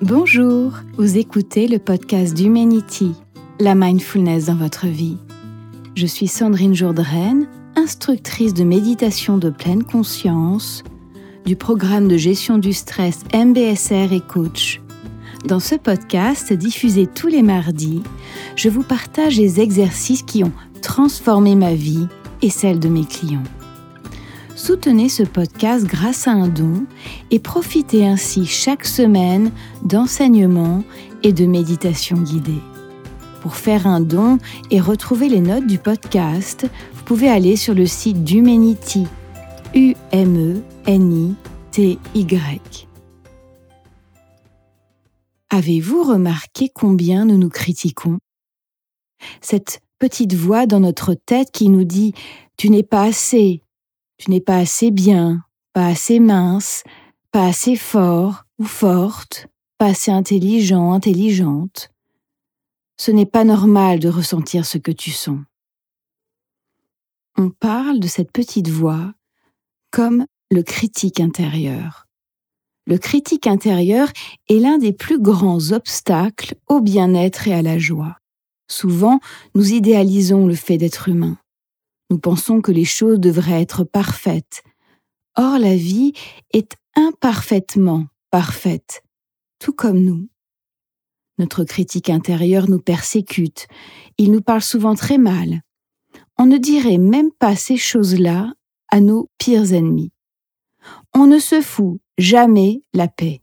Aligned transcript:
Bonjour, 0.00 0.74
vous 0.96 1.18
écoutez 1.18 1.66
le 1.66 1.80
podcast 1.80 2.32
d'Humanity, 2.32 3.14
la 3.58 3.74
mindfulness 3.74 4.44
dans 4.44 4.54
votre 4.54 4.86
vie. 4.86 5.16
Je 5.96 6.06
suis 6.06 6.28
Sandrine 6.28 6.76
Jourdraine, 6.76 7.48
instructrice 7.74 8.54
de 8.54 8.62
méditation 8.62 9.38
de 9.38 9.50
pleine 9.50 9.82
conscience 9.82 10.84
du 11.44 11.56
programme 11.56 12.06
de 12.06 12.16
gestion 12.16 12.58
du 12.58 12.72
stress 12.72 13.24
MBSR 13.34 14.12
et 14.12 14.20
coach. 14.20 14.80
Dans 15.46 15.60
ce 15.60 15.74
podcast, 15.74 16.52
diffusé 16.52 17.08
tous 17.08 17.26
les 17.26 17.42
mardis, 17.42 18.04
je 18.54 18.68
vous 18.68 18.84
partage 18.84 19.36
les 19.36 19.60
exercices 19.60 20.22
qui 20.22 20.44
ont 20.44 20.52
transformé 20.80 21.56
ma 21.56 21.74
vie 21.74 22.06
et 22.40 22.50
celle 22.50 22.78
de 22.78 22.88
mes 22.88 23.04
clients. 23.04 23.42
Soutenez 24.58 25.08
ce 25.08 25.22
podcast 25.22 25.86
grâce 25.86 26.26
à 26.26 26.32
un 26.32 26.48
don 26.48 26.84
et 27.30 27.38
profitez 27.38 28.04
ainsi 28.04 28.44
chaque 28.44 28.84
semaine 28.84 29.52
d'enseignements 29.84 30.82
et 31.22 31.32
de 31.32 31.46
méditations 31.46 32.20
guidées. 32.20 32.60
Pour 33.40 33.54
faire 33.54 33.86
un 33.86 34.00
don 34.00 34.38
et 34.72 34.80
retrouver 34.80 35.28
les 35.28 35.38
notes 35.38 35.68
du 35.68 35.78
podcast, 35.78 36.66
vous 36.92 37.04
pouvez 37.04 37.28
aller 37.28 37.54
sur 37.54 37.72
le 37.72 37.86
site 37.86 38.24
d'Humanity, 38.24 39.06
U-M-E-N-I-T-Y. 39.76 40.58
Avez-vous 45.50 46.02
remarqué 46.02 46.68
combien 46.68 47.26
nous 47.26 47.38
nous 47.38 47.48
critiquons? 47.48 48.18
Cette 49.40 49.82
petite 50.00 50.34
voix 50.34 50.66
dans 50.66 50.80
notre 50.80 51.14
tête 51.14 51.52
qui 51.52 51.68
nous 51.68 51.84
dit⁇ 51.84 52.10
Tu 52.56 52.70
n'es 52.70 52.82
pas 52.82 53.04
assez, 53.04 53.62
tu 54.18 54.30
n'es 54.30 54.40
pas 54.40 54.58
assez 54.58 54.90
bien, 54.90 55.44
pas 55.72 55.86
assez 55.86 56.20
mince, 56.20 56.84
pas 57.30 57.46
assez 57.46 57.76
fort 57.76 58.44
ou 58.58 58.64
forte, 58.64 59.46
pas 59.78 59.86
assez 59.86 60.10
intelligent, 60.10 60.92
intelligente. 60.92 61.90
Ce 62.96 63.10
n'est 63.10 63.26
pas 63.26 63.44
normal 63.44 64.00
de 64.00 64.08
ressentir 64.08 64.66
ce 64.66 64.76
que 64.78 64.90
tu 64.90 65.10
sens. 65.10 65.40
On 67.36 67.50
parle 67.50 68.00
de 68.00 68.08
cette 68.08 68.32
petite 68.32 68.68
voix 68.68 69.14
comme 69.92 70.26
le 70.50 70.62
critique 70.62 71.20
intérieur. 71.20 72.06
Le 72.86 72.98
critique 72.98 73.46
intérieur 73.46 74.08
est 74.48 74.58
l'un 74.58 74.78
des 74.78 74.92
plus 74.92 75.20
grands 75.20 75.72
obstacles 75.72 76.56
au 76.68 76.80
bien-être 76.80 77.46
et 77.46 77.54
à 77.54 77.62
la 77.62 77.78
joie. 77.78 78.16
Souvent, 78.68 79.20
nous 79.54 79.72
idéalisons 79.72 80.46
le 80.46 80.54
fait 80.54 80.78
d'être 80.78 81.08
humain. 81.08 81.38
Nous 82.10 82.18
pensons 82.18 82.60
que 82.60 82.72
les 82.72 82.84
choses 82.84 83.20
devraient 83.20 83.60
être 83.60 83.84
parfaites. 83.84 84.62
Or, 85.36 85.58
la 85.58 85.76
vie 85.76 86.12
est 86.52 86.76
imparfaitement 86.96 88.06
parfaite, 88.30 89.02
tout 89.58 89.72
comme 89.72 90.00
nous. 90.00 90.28
Notre 91.38 91.64
critique 91.64 92.10
intérieure 92.10 92.68
nous 92.68 92.80
persécute, 92.80 93.68
il 94.16 94.32
nous 94.32 94.42
parle 94.42 94.62
souvent 94.62 94.96
très 94.96 95.18
mal. 95.18 95.62
On 96.36 96.46
ne 96.46 96.58
dirait 96.58 96.98
même 96.98 97.30
pas 97.30 97.54
ces 97.54 97.76
choses-là 97.76 98.52
à 98.88 99.00
nos 99.00 99.30
pires 99.38 99.72
ennemis. 99.72 100.12
On 101.14 101.26
ne 101.26 101.38
se 101.38 101.60
fout 101.60 102.00
jamais 102.16 102.82
la 102.92 103.08
paix. 103.08 103.42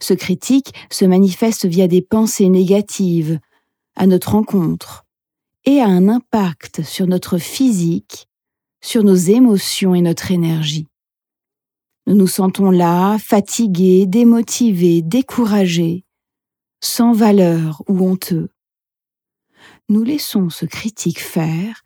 Ce 0.00 0.14
critique 0.14 0.72
se 0.90 1.04
manifeste 1.04 1.66
via 1.66 1.88
des 1.88 2.02
pensées 2.02 2.48
négatives 2.48 3.38
à 3.96 4.06
notre 4.06 4.32
rencontre, 4.32 5.03
et 5.66 5.80
a 5.80 5.86
un 5.86 6.08
impact 6.08 6.82
sur 6.82 7.06
notre 7.06 7.38
physique, 7.38 8.28
sur 8.82 9.02
nos 9.02 9.14
émotions 9.14 9.94
et 9.94 10.02
notre 10.02 10.30
énergie. 10.30 10.86
Nous 12.06 12.14
nous 12.14 12.26
sentons 12.26 12.70
là, 12.70 13.18
fatigués, 13.18 14.06
démotivés, 14.06 15.00
découragés, 15.00 16.04
sans 16.82 17.12
valeur 17.12 17.82
ou 17.88 18.06
honteux. 18.06 18.50
Nous 19.88 20.04
laissons 20.04 20.50
ce 20.50 20.66
critique 20.66 21.20
faire, 21.20 21.82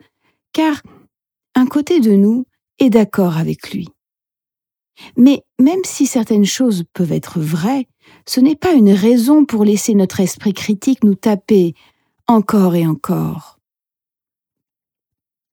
car 0.53 0.83
un 1.55 1.67
côté 1.67 2.01
de 2.01 2.13
nous 2.13 2.47
est 2.81 2.91
d'accord 2.91 3.37
avec 3.37 3.71
lui. 3.71 3.89
Mais 5.17 5.45
même 5.61 5.85
si 5.85 6.07
certaines 6.07 6.45
choses 6.45 6.85
peuvent 6.93 7.13
être 7.13 7.39
vraies, 7.39 7.87
ce 8.27 8.41
n'est 8.41 8.57
pas 8.57 8.73
une 8.73 8.91
raison 8.91 9.45
pour 9.45 9.65
laisser 9.65 9.95
notre 9.95 10.21
esprit 10.21 10.55
critique 10.55 11.05
nous 11.05 11.15
taper 11.15 11.75
encore 12.27 12.75
et 12.75 12.87
encore. 12.87 13.58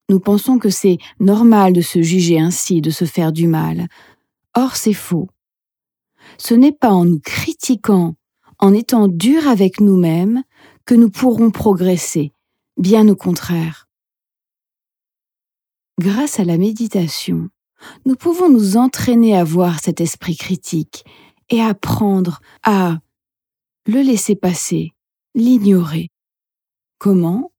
Nous 0.10 0.20
pensons 0.20 0.60
que 0.60 0.70
c'est 0.70 0.98
normal 1.20 1.74
de 1.74 1.82
se 1.82 2.02
juger 2.02 2.40
ainsi, 2.40 2.82
de 2.82 2.92
se 2.92 3.06
faire 3.06 3.32
du 3.32 3.48
mal. 3.48 3.88
Or, 4.56 4.76
c'est 4.76 4.94
faux. 4.94 5.28
Ce 6.38 6.54
n'est 6.54 6.72
pas 6.72 6.92
en 6.92 7.06
nous 7.06 7.20
critiquant, 7.20 8.16
en 8.60 8.74
étant 8.74 9.08
durs 9.08 9.48
avec 9.48 9.80
nous-mêmes, 9.80 10.44
que 10.86 10.96
nous 10.96 11.10
pourrons 11.10 11.50
progresser, 11.50 12.32
bien 12.78 13.08
au 13.08 13.16
contraire. 13.16 13.88
Grâce 16.00 16.40
à 16.40 16.44
la 16.44 16.58
méditation, 16.58 17.50
nous 18.06 18.16
pouvons 18.16 18.50
nous 18.50 18.78
entraîner 18.78 19.36
à 19.36 19.44
voir 19.44 19.80
cet 19.80 20.02
esprit 20.02 20.36
critique 20.36 21.06
et 21.50 21.62
apprendre 21.62 22.42
à 22.64 23.00
le 23.88 24.02
laisser 24.02 24.36
passer, 24.36 24.92
l'ignorer. 25.36 26.10
Comment? 26.98 27.52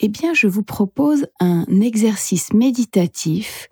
Eh 0.00 0.08
bien, 0.08 0.34
je 0.34 0.46
vous 0.46 0.62
propose 0.62 1.26
un 1.40 1.64
exercice 1.80 2.52
méditatif 2.52 3.68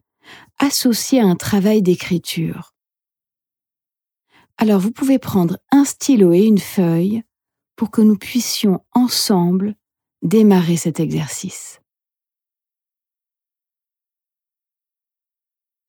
associé 0.58 1.20
à 1.20 1.26
un 1.26 1.36
travail 1.36 1.82
d'écriture. 1.82 2.74
Alors, 4.56 4.80
vous 4.80 4.92
pouvez 4.92 5.18
prendre 5.18 5.58
un 5.70 5.84
stylo 5.84 6.32
et 6.32 6.44
une 6.44 6.58
feuille 6.58 7.22
pour 7.76 7.90
que 7.90 8.00
nous 8.00 8.16
puissions 8.16 8.80
ensemble 8.92 9.74
démarrer 10.22 10.76
cet 10.76 11.00
exercice. 11.00 11.80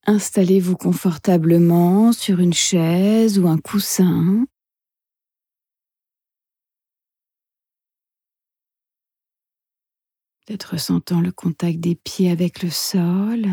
Installez-vous 0.07 0.77
confortablement 0.77 2.11
sur 2.11 2.39
une 2.39 2.53
chaise 2.53 3.39
ou 3.39 3.47
un 3.47 3.57
coussin. 3.57 4.45
Peut-être 10.45 10.73
ressentant 10.73 11.21
le 11.21 11.31
contact 11.31 11.79
des 11.79 11.95
pieds 11.95 12.29
avec 12.29 12.61
le 12.61 12.69
sol, 12.69 13.47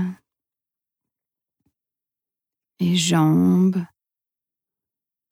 les 2.81 2.97
jambes, 2.97 3.83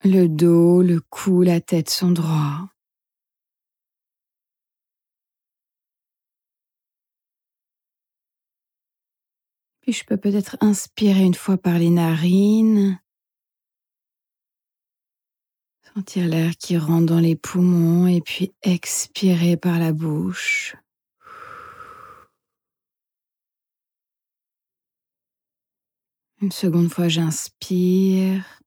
le 0.03 0.27
dos, 0.27 0.81
le 0.81 0.99
cou, 1.01 1.43
la 1.43 1.61
tête 1.61 1.89
sont 1.89 2.11
droits. 2.11 2.69
Puis 9.81 9.93
je 9.93 10.05
peux 10.05 10.17
peut-être 10.17 10.57
inspirer 10.61 11.23
une 11.23 11.33
fois 11.33 11.57
par 11.57 11.77
les 11.77 11.89
narines, 11.89 12.99
sentir 15.93 16.27
l'air 16.27 16.55
qui 16.55 16.77
rentre 16.77 17.07
dans 17.07 17.19
les 17.19 17.35
poumons 17.35 18.07
et 18.07 18.21
puis 18.21 18.53
expirer 18.61 19.57
par 19.57 19.77
la 19.77 19.91
bouche. 19.91 20.75
Une 26.41 26.51
seconde 26.51 26.91
fois, 26.91 27.07
j'inspire. 27.07 28.59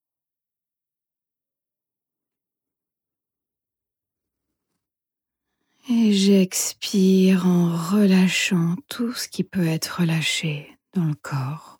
Et 5.90 6.12
j'expire 6.12 7.46
en 7.46 7.76
relâchant 7.76 8.76
tout 8.88 9.12
ce 9.12 9.26
qui 9.28 9.42
peut 9.42 9.66
être 9.66 10.00
relâché 10.00 10.78
dans 10.92 11.04
le 11.04 11.14
corps. 11.14 11.78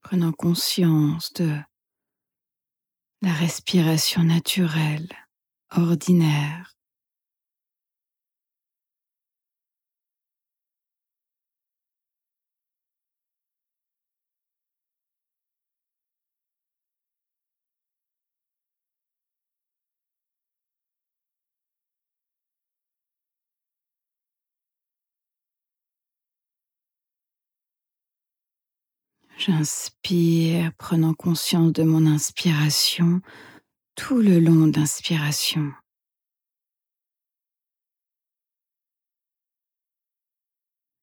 Prenant 0.00 0.32
conscience 0.32 1.30
de 1.34 1.58
la 3.20 3.32
respiration 3.32 4.22
naturelle, 4.24 5.08
ordinaire. 5.76 6.75
J'inspire, 29.46 30.72
prenant 30.76 31.14
conscience 31.14 31.72
de 31.72 31.84
mon 31.84 32.04
inspiration 32.04 33.20
tout 33.94 34.20
le 34.20 34.40
long 34.40 34.66
d'inspiration. 34.66 35.72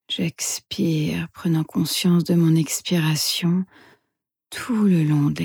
J'expire, 0.10 1.30
prenant 1.34 1.64
conscience 1.64 2.26
de 2.26 2.36
mon 2.36 2.58
expiration 2.58 3.64
tout 4.50 4.84
le 4.88 5.06
long 5.06 5.30
de 5.30 5.42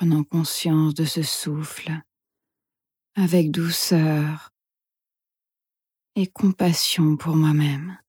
Prenant 0.00 0.24
conscience 0.24 0.94
de 0.94 1.04
ce 1.04 1.22
souffle 1.22 1.92
avec 3.16 3.50
douceur 3.50 4.48
et 6.16 6.26
compassion 6.26 7.18
pour 7.18 7.36
moi-même. 7.36 7.99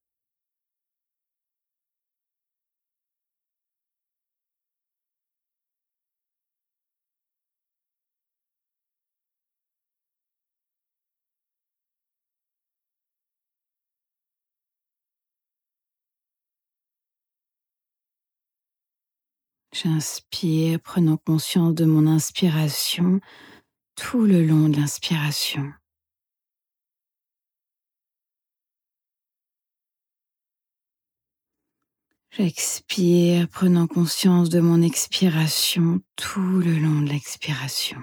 J'inspire, 19.82 20.78
prenant 20.78 21.16
conscience 21.16 21.74
de 21.74 21.84
mon 21.84 22.06
inspiration 22.06 23.20
tout 23.96 24.26
le 24.26 24.44
long 24.44 24.68
de 24.68 24.76
l'inspiration. 24.76 25.72
J'expire, 32.30 33.48
prenant 33.48 33.88
conscience 33.88 34.50
de 34.50 34.60
mon 34.60 34.82
expiration 34.82 36.00
tout 36.14 36.60
le 36.60 36.78
long 36.78 37.00
de 37.00 37.08
l'expiration. 37.08 38.00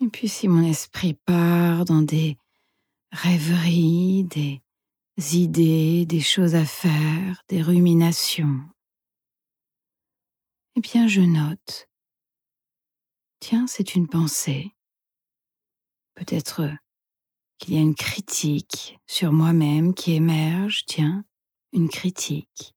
Et 0.00 0.08
puis 0.08 0.28
si 0.28 0.46
mon 0.46 0.62
esprit 0.62 1.14
part 1.14 1.84
dans 1.86 2.02
des 2.02 2.36
rêveries, 3.12 4.24
des 4.24 4.62
idées, 5.36 6.04
des 6.04 6.20
choses 6.20 6.54
à 6.54 6.66
faire, 6.66 7.42
des 7.48 7.62
ruminations, 7.62 8.60
eh 10.76 10.80
bien 10.80 11.08
je 11.08 11.22
note. 11.22 11.88
Tiens, 13.40 13.66
c'est 13.66 13.94
une 13.94 14.08
pensée. 14.08 14.74
Peut-être 16.14 16.68
qu'il 17.58 17.74
y 17.74 17.78
a 17.78 17.80
une 17.80 17.94
critique 17.94 18.98
sur 19.06 19.32
moi-même 19.32 19.94
qui 19.94 20.12
émerge, 20.12 20.84
tiens, 20.86 21.24
une 21.72 21.88
critique. 21.88 22.75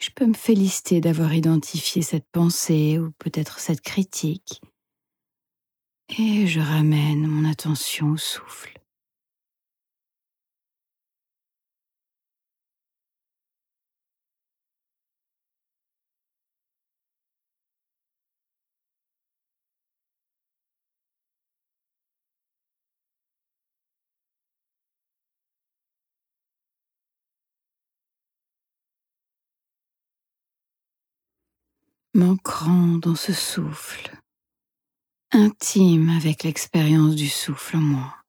Je 0.00 0.08
peux 0.10 0.26
me 0.26 0.34
féliciter 0.34 1.00
d'avoir 1.00 1.34
identifié 1.34 2.00
cette 2.00 2.26
pensée 2.32 2.98
ou 2.98 3.12
peut-être 3.18 3.60
cette 3.60 3.82
critique. 3.82 4.62
Et 6.18 6.46
je 6.46 6.60
ramène 6.60 7.26
mon 7.26 7.48
attention 7.48 8.12
au 8.12 8.16
souffle. 8.16 8.79
M'ancrant 32.14 32.98
dans 32.98 33.14
ce 33.14 33.32
souffle, 33.32 34.10
intime 35.32 36.08
avec 36.10 36.42
l'expérience 36.42 37.14
du 37.14 37.28
souffle 37.28 37.76
en 37.76 37.80
moi. 37.80 38.19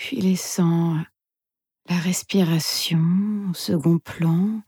Puis 0.00 0.18
laissant 0.18 0.96
la 1.84 1.98
respiration 1.98 3.50
au 3.50 3.54
second 3.54 3.98
plan, 3.98 4.62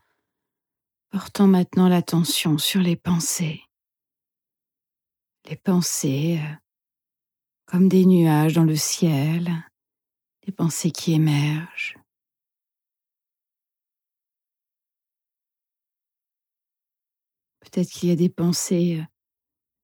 portant 1.09 1.47
maintenant 1.47 1.89
l'attention 1.89 2.59
sur 2.59 2.81
les 2.81 2.95
pensées. 2.95 3.63
Les 5.49 5.55
pensées 5.55 6.39
euh, 6.39 6.55
comme 7.65 7.89
des 7.89 8.05
nuages 8.05 8.53
dans 8.53 8.63
le 8.63 8.75
ciel, 8.75 9.51
des 10.45 10.51
pensées 10.51 10.91
qui 10.91 11.13
émergent. 11.13 11.97
Peut-être 17.61 17.89
qu'il 17.89 18.09
y 18.09 18.11
a 18.11 18.15
des 18.15 18.29
pensées 18.29 18.99
euh, 18.99 19.05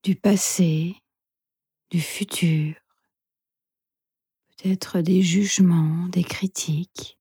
du 0.03 0.15
passé, 0.15 0.95
du 1.89 2.01
futur, 2.01 2.75
peut-être 4.61 5.01
des 5.01 5.21
jugements, 5.21 6.07
des 6.09 6.23
critiques. 6.23 7.17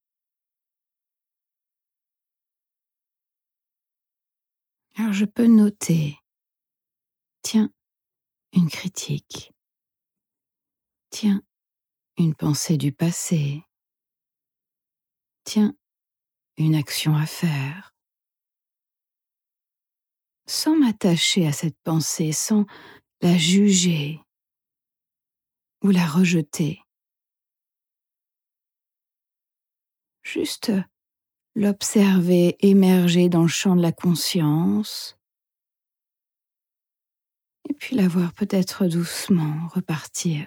Alors 4.97 5.13
je 5.13 5.25
peux 5.25 5.47
noter, 5.47 6.19
tiens, 7.43 7.71
une 8.53 8.69
critique, 8.69 9.53
tiens, 11.11 11.43
une 12.17 12.35
pensée 12.35 12.77
du 12.77 12.93
passé, 12.93 13.63
tiens, 15.45 15.77
une 16.57 16.75
action 16.75 17.15
à 17.17 17.27
faire. 17.27 17.95
sans 20.49 20.77
m'attacher 20.77 21.47
à 21.47 21.53
cette 21.53 21.79
pensée, 21.85 22.33
sans 22.33 22.65
la 23.21 23.37
juger 23.37 24.21
ou 25.83 25.91
la 25.91 26.07
rejeter. 26.07 26.81
Juste 30.31 30.73
l'observer 31.55 32.59
émerger 32.61 33.31
dans 33.31 33.41
le 33.41 33.49
champ 33.49 33.75
de 33.75 33.81
la 33.81 33.93
conscience 33.93 35.19
et 37.67 37.73
puis 37.73 37.97
la 37.97 38.09
voir 38.09 38.35
peut-être 38.35 38.87
doucement 38.89 39.69
repartir. 39.69 40.47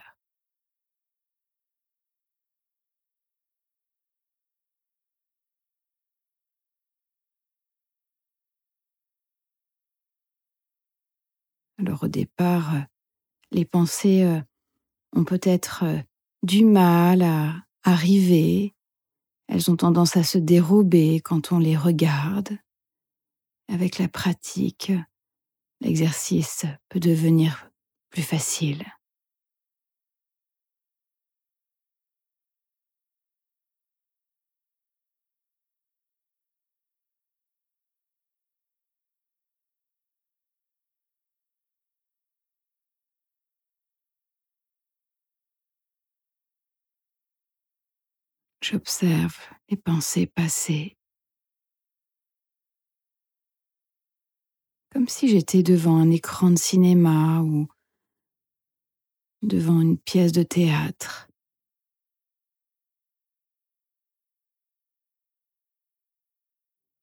Alors 11.80 12.04
au 12.04 12.08
départ, 12.08 12.76
euh, 12.76 12.80
les 13.50 13.66
pensées 13.66 14.24
euh, 14.26 14.40
ont 15.14 15.24
peut-être 15.24 15.86
euh, 15.86 15.98
du 16.44 16.66
mal 16.66 17.24
à 17.24 17.56
arriver, 17.82 18.76
elles 19.51 19.70
ont 19.70 19.75
tendance 19.75 20.15
à 20.15 20.24
se 20.24 20.38
dérober 20.38 21.20
quand 21.20 21.51
on 21.51 21.60
les 21.60 21.75
regarde. 21.75 22.58
Avec 23.67 23.98
la 23.98 24.08
pratique, 24.08 24.93
l'exercice 25.81 26.65
peut 26.88 27.01
devenir 27.01 27.70
plus 28.10 28.22
facile. 28.22 28.86
J'observe 48.63 49.36
les 49.70 49.77
pensées 49.77 50.27
passées, 50.27 50.96
comme 54.91 55.08
si 55.08 55.27
j'étais 55.27 55.63
devant 55.63 55.96
un 55.96 56.12
écran 56.12 56.51
de 56.51 56.58
cinéma 56.58 57.41
ou 57.41 57.68
devant 59.41 59.82
une 59.82 59.98
pièce 59.98 60.32
de 60.32 60.44
théâtre. 60.44 61.27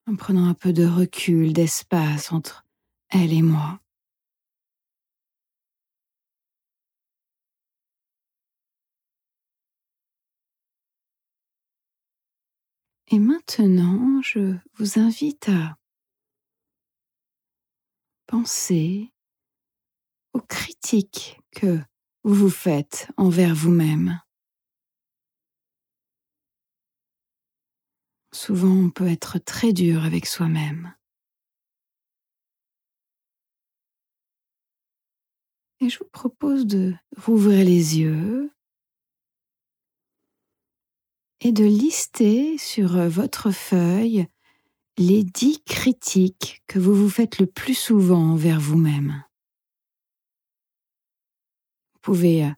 En 0.07 0.15
prenant 0.15 0.47
un 0.47 0.53
peu 0.53 0.71
de 0.71 0.85
recul, 0.85 1.51
d'espace 1.51 2.31
entre 2.31 2.65
elle 3.09 3.33
et 3.33 3.41
moi. 3.41 3.81
Et 13.11 13.17
maintenant, 13.17 14.21
je 14.21 14.55
vous 14.75 14.99
invite 14.99 15.49
à 15.49 15.79
penser 18.27 19.11
aux 20.33 20.41
critiques 20.41 21.41
que 21.51 21.79
vous 22.23 22.35
vous 22.35 22.49
faites 22.51 23.07
envers 23.17 23.55
vous-même. 23.55 24.21
Souvent, 28.31 28.75
on 28.75 28.91
peut 28.91 29.07
être 29.07 29.39
très 29.39 29.73
dur 29.73 30.03
avec 30.03 30.27
soi-même. 30.27 30.95
Et 35.79 35.89
je 35.89 35.97
vous 35.97 36.09
propose 36.11 36.67
de 36.67 36.93
rouvrir 37.17 37.65
les 37.65 37.97
yeux 37.97 38.51
et 41.41 41.51
de 41.51 41.63
lister 41.63 42.57
sur 42.57 42.97
euh, 42.97 43.09
votre 43.09 43.51
feuille 43.51 44.27
les 44.97 45.23
dix 45.23 45.61
critiques 45.63 46.61
que 46.67 46.79
vous 46.79 46.93
vous 46.93 47.09
faites 47.09 47.39
le 47.39 47.45
plus 47.45 47.73
souvent 47.73 48.31
envers 48.31 48.59
vous-même. 48.59 49.23
Vous 51.93 51.99
pouvez 52.01 52.45
euh, 52.45 52.49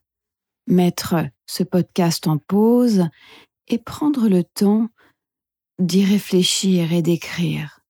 mettre 0.68 1.16
ce 1.46 1.64
podcast 1.64 2.28
en 2.28 2.38
pause 2.38 3.08
et 3.68 3.78
prendre 3.78 4.28
le 4.28 4.44
temps 4.44 4.90
d'y 5.80 6.04
réfléchir 6.04 6.94
et 6.94 7.02
d'écrire. 7.02 7.81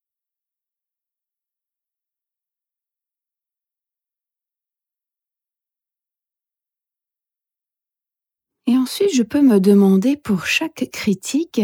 Et 8.71 8.77
ensuite, 8.77 9.13
je 9.13 9.23
peux 9.23 9.41
me 9.41 9.59
demander 9.59 10.15
pour 10.15 10.45
chaque 10.45 10.89
critique, 10.93 11.59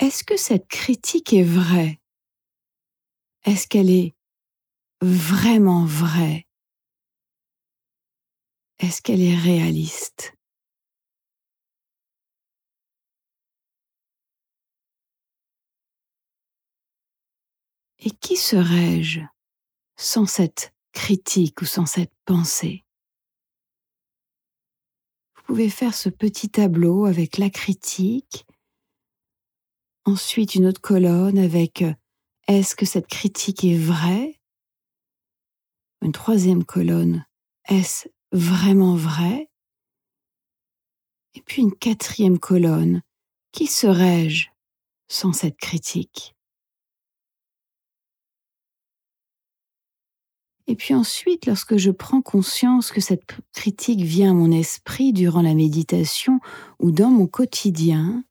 est-ce 0.00 0.24
que 0.24 0.36
cette 0.36 0.66
critique 0.66 1.32
est 1.32 1.44
vraie? 1.44 2.00
Est-ce 3.44 3.68
qu'elle 3.68 3.88
est 3.88 4.16
vraiment 5.00 5.84
vraie? 5.84 6.48
Est-ce 8.80 9.00
qu'elle 9.00 9.22
est 9.22 9.36
réaliste? 9.36 10.34
Et 18.00 18.10
qui 18.10 18.36
serais-je 18.36 19.20
sans 19.96 20.26
cette 20.26 20.74
critique 20.90 21.62
ou 21.62 21.64
sans 21.64 21.86
cette 21.86 22.12
pensée? 22.24 22.84
Pouvez 25.50 25.68
faire 25.68 25.94
ce 25.94 26.08
petit 26.08 26.48
tableau 26.48 27.06
avec 27.06 27.36
la 27.36 27.50
critique, 27.50 28.46
ensuite 30.04 30.54
une 30.54 30.66
autre 30.66 30.80
colonne 30.80 31.38
avec 31.38 31.82
euh, 31.82 31.92
est-ce 32.46 32.76
que 32.76 32.86
cette 32.86 33.08
critique 33.08 33.64
est 33.64 33.76
vraie? 33.76 34.38
Une 36.02 36.12
troisième 36.12 36.62
colonne, 36.64 37.26
est-ce 37.68 38.06
vraiment 38.30 38.94
vrai? 38.94 39.50
Et 41.34 41.42
puis 41.42 41.62
une 41.62 41.74
quatrième 41.74 42.38
colonne, 42.38 43.02
qui 43.50 43.66
serais-je 43.66 44.50
sans 45.08 45.32
cette 45.32 45.56
critique? 45.56 46.36
Et 50.70 50.76
puis 50.76 50.94
ensuite, 50.94 51.46
lorsque 51.46 51.78
je 51.78 51.90
prends 51.90 52.22
conscience 52.22 52.92
que 52.92 53.00
cette 53.00 53.24
critique 53.52 54.02
vient 54.02 54.30
à 54.30 54.34
mon 54.34 54.52
esprit 54.52 55.12
durant 55.12 55.42
la 55.42 55.52
méditation 55.52 56.38
ou 56.78 56.92
dans 56.92 57.10
mon 57.10 57.26
quotidien, 57.26 58.22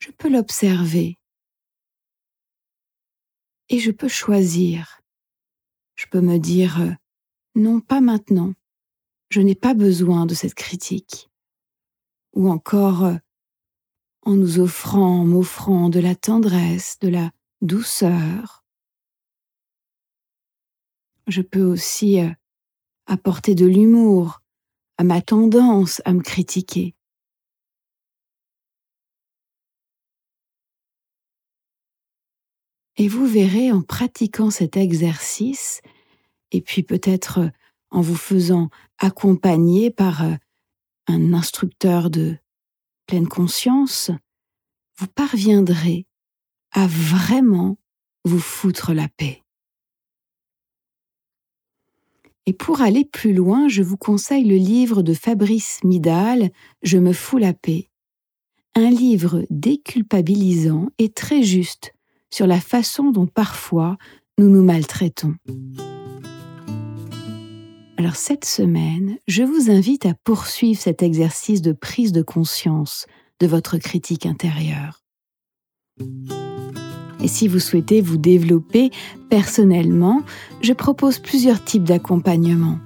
je 0.00 0.10
peux 0.10 0.28
l'observer. 0.28 1.16
Et 3.68 3.78
je 3.78 3.92
peux 3.92 4.08
choisir. 4.08 5.00
Je 5.94 6.06
peux 6.10 6.20
me 6.20 6.38
dire 6.38 6.80
euh, 6.80 6.90
non, 7.54 7.80
pas 7.80 8.00
maintenant. 8.00 8.52
Je 9.30 9.40
n'ai 9.40 9.54
pas 9.54 9.74
besoin 9.74 10.26
de 10.26 10.34
cette 10.34 10.54
critique. 10.54 11.30
Ou 12.32 12.50
encore 12.50 13.04
euh, 13.04 13.14
en 14.22 14.34
nous 14.34 14.58
offrant, 14.58 15.24
m'offrant 15.24 15.88
de 15.88 16.00
la 16.00 16.16
tendresse, 16.16 16.98
de 16.98 17.06
la 17.06 17.30
douceur, 17.62 18.64
je 21.28 21.42
peux 21.42 21.62
aussi 21.62 22.20
euh, 22.20 22.30
apporter 23.06 23.54
de 23.54 23.66
l'humour 23.66 24.40
à 24.96 25.04
ma 25.04 25.22
tendance 25.22 26.02
à 26.04 26.12
me 26.12 26.22
critiquer. 26.22 26.94
Et 32.96 33.06
vous 33.06 33.26
verrez 33.26 33.70
en 33.70 33.82
pratiquant 33.82 34.50
cet 34.50 34.76
exercice, 34.76 35.80
et 36.50 36.60
puis 36.60 36.82
peut-être 36.82 37.38
euh, 37.38 37.48
en 37.90 38.00
vous 38.00 38.16
faisant 38.16 38.70
accompagner 38.98 39.90
par 39.90 40.24
euh, 40.24 40.34
un 41.06 41.32
instructeur 41.32 42.10
de 42.10 42.36
pleine 43.06 43.28
conscience, 43.28 44.10
vous 44.98 45.06
parviendrez 45.06 46.06
à 46.72 46.86
vraiment 46.86 47.78
vous 48.24 48.40
foutre 48.40 48.92
la 48.92 49.08
paix. 49.08 49.42
Et 52.48 52.54
pour 52.54 52.80
aller 52.80 53.04
plus 53.04 53.34
loin, 53.34 53.68
je 53.68 53.82
vous 53.82 53.98
conseille 53.98 54.44
le 54.44 54.56
livre 54.56 55.02
de 55.02 55.12
Fabrice 55.12 55.80
Midal, 55.84 56.50
Je 56.80 56.96
me 56.96 57.12
fous 57.12 57.36
la 57.36 57.52
paix. 57.52 57.90
Un 58.74 58.88
livre 58.88 59.44
déculpabilisant 59.50 60.88
et 60.96 61.10
très 61.10 61.42
juste 61.42 61.92
sur 62.30 62.46
la 62.46 62.58
façon 62.58 63.10
dont 63.10 63.26
parfois 63.26 63.98
nous 64.38 64.48
nous 64.48 64.64
maltraitons. 64.64 65.34
Alors 67.98 68.16
cette 68.16 68.46
semaine, 68.46 69.18
je 69.26 69.42
vous 69.42 69.70
invite 69.70 70.06
à 70.06 70.14
poursuivre 70.14 70.80
cet 70.80 71.02
exercice 71.02 71.60
de 71.60 71.72
prise 71.72 72.12
de 72.12 72.22
conscience 72.22 73.04
de 73.40 73.46
votre 73.46 73.76
critique 73.76 74.24
intérieure. 74.24 75.02
Et 77.20 77.28
si 77.28 77.48
vous 77.48 77.58
souhaitez 77.58 78.00
vous 78.00 78.16
développer 78.16 78.90
personnellement, 79.28 80.22
je 80.60 80.72
propose 80.72 81.18
plusieurs 81.18 81.62
types 81.62 81.84
d'accompagnement. 81.84 82.78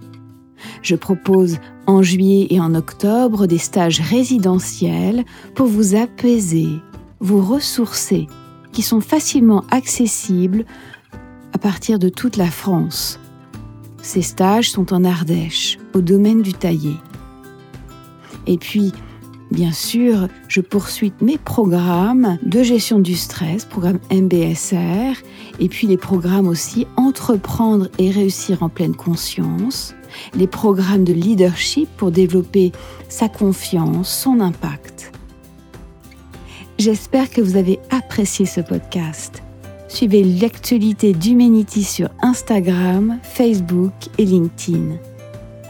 Je 0.83 0.95
propose 0.95 1.59
en 1.87 2.03
juillet 2.03 2.47
et 2.51 2.61
en 2.61 2.75
octobre 2.75 3.47
des 3.47 3.59
stages 3.59 4.01
résidentiels 4.01 5.25
pour 5.55 5.67
vous 5.67 5.95
apaiser, 5.97 6.69
vous 7.21 7.43
ressourcer, 7.43 8.27
qui 8.73 8.83
sont 8.83 9.01
facilement 9.01 9.65
accessibles 9.71 10.65
à 11.53 11.59
partir 11.59 11.99
de 11.99 12.09
toute 12.09 12.37
la 12.37 12.51
France. 12.51 13.19
Ces 14.03 14.23
stages 14.23 14.71
sont 14.71 14.93
en 14.93 15.05
Ardèche, 15.05 15.79
au 15.95 16.01
domaine 16.01 16.43
du 16.43 16.55
taillé. 16.55 16.97
Et 18.47 18.59
puis, 18.59 18.93
bien 19.53 19.73
sûr, 19.73 20.29
je 20.49 20.61
poursuis 20.61 21.13
mes 21.21 21.39
programmes 21.39 22.39
de 22.43 22.63
gestion 22.63 22.99
du 22.99 23.15
stress, 23.15 23.65
programme 23.65 24.01
MBSR, 24.11 25.15
et 25.61 25.69
puis 25.69 25.87
les 25.87 25.97
programmes 25.97 26.49
aussi 26.49 26.87
Entreprendre 26.97 27.89
et 27.99 28.11
réussir 28.11 28.63
en 28.63 28.69
pleine 28.69 28.95
conscience, 28.95 29.95
les 30.35 30.47
programmes 30.47 31.05
de 31.05 31.13
leadership 31.13 31.89
pour 31.97 32.11
développer 32.11 32.73
sa 33.09 33.29
confiance, 33.29 34.09
son 34.13 34.41
impact. 34.41 35.13
J'espère 36.79 37.31
que 37.31 37.41
vous 37.41 37.57
avez 37.57 37.79
apprécié 37.91 38.47
ce 38.47 38.61
podcast. 38.61 39.43
Suivez 39.89 40.25
l'actualité 40.25 41.13
d'Humanity 41.13 41.85
sur 41.85 42.09
Instagram, 42.23 43.19
Facebook 43.23 43.93
et 44.19 44.25
LinkedIn. 44.25 44.97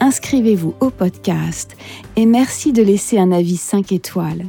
Inscrivez-vous 0.02 0.74
au 0.80 0.90
podcast 0.90 1.76
et 2.16 2.26
merci 2.26 2.72
de 2.72 2.82
laisser 2.82 3.18
un 3.18 3.30
avis 3.30 3.56
5 3.56 3.92
étoiles. 3.92 4.46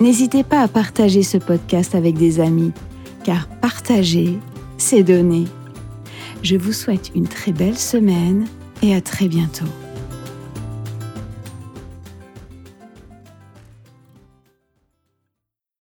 N'hésitez 0.00 0.42
pas 0.42 0.62
à 0.62 0.66
partager 0.66 1.22
ce 1.22 1.38
podcast 1.38 1.94
avec 1.94 2.16
des 2.16 2.40
amis, 2.40 2.72
car 3.22 3.46
partager, 3.60 4.36
c'est 4.76 5.04
donner. 5.04 5.44
Je 6.42 6.56
vous 6.56 6.72
souhaite 6.72 7.12
une 7.14 7.28
très 7.28 7.52
belle 7.52 7.78
semaine 7.78 8.48
et 8.82 8.96
à 8.96 9.00
très 9.00 9.28
bientôt. 9.28 9.83